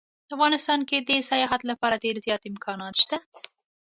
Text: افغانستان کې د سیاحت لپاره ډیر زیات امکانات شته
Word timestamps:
افغانستان 0.35 0.79
کې 0.89 0.97
د 1.01 1.09
سیاحت 1.29 1.61
لپاره 1.71 2.01
ډیر 2.03 2.15
زیات 2.25 2.43
امکانات 2.51 2.95
شته 3.03 3.17